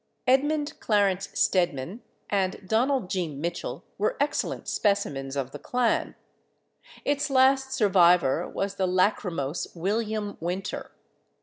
[0.25, 3.27] Edmund Clarence Stedman and Donald G.
[3.27, 6.15] Mitchell were excellent specimens of the clan;
[7.05, 10.89] its last survivor was the lachrymose William Winter.